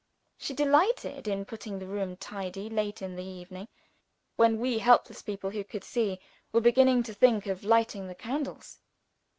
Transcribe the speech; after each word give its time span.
She 0.39 0.55
delighted 0.55 1.27
in 1.27 1.45
putting 1.45 1.77
the 1.77 1.85
room 1.85 2.17
tidy 2.17 2.71
late 2.71 3.03
in 3.03 3.15
the 3.15 3.23
evening, 3.23 3.67
when 4.35 4.59
we 4.59 4.79
helpless 4.79 5.21
people 5.21 5.51
who 5.51 5.63
could 5.63 5.83
see 5.83 6.19
were 6.51 6.59
beginning 6.59 7.03
to 7.03 7.13
think 7.13 7.45
of 7.45 7.63
lighting 7.63 8.07
the 8.07 8.15
candles. 8.15 8.79